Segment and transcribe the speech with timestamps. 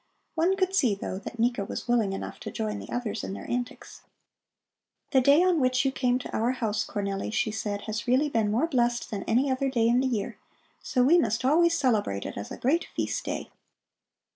[0.33, 3.47] One could see, though, that Nika was willing enough to join the others in their
[3.47, 4.01] antics.
[5.11, 8.49] "The day on which you came to our house, Cornelli," she said, "has really been
[8.49, 10.39] more blessed than any other day in the year.
[10.81, 13.51] So we must always celebrate it as a great feast day."